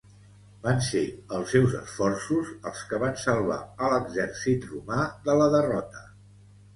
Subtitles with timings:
[0.61, 1.01] Van ser
[1.39, 6.03] els seus esforços els que van salvar a l'exèrcit romà de la derrota.